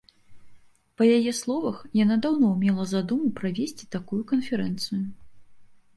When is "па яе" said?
1.01-1.33